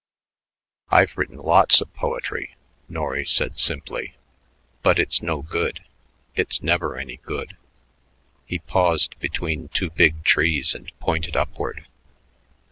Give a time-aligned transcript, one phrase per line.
[0.89, 2.55] "I've written lots of poetry,"
[2.89, 4.15] Norry said simply,
[4.81, 5.83] "but it's no good;
[6.35, 7.55] it's never any good."
[8.47, 11.85] He paused between two big trees and pointed upward.